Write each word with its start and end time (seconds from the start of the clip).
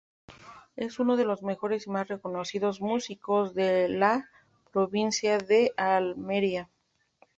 Es 0.77 0.97
uno 0.97 1.15
de 1.15 1.25
los 1.25 1.43
mejores 1.43 1.85
y 1.85 1.91
más 1.91 2.07
reconocidos 2.07 2.81
músicos 2.81 3.53
de 3.53 3.87
la 3.87 4.27
Provincia 4.71 5.37
de 5.37 5.73
Almería. 5.77 6.71